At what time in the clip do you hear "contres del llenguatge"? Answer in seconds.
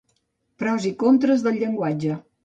1.03-2.17